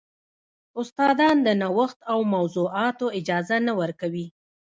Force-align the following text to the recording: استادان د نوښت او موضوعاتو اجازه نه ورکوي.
استادان 0.81 1.37
د 1.43 1.47
نوښت 1.61 1.99
او 2.11 2.19
موضوعاتو 2.33 3.05
اجازه 3.19 3.57
نه 3.67 3.73
ورکوي. 3.79 4.27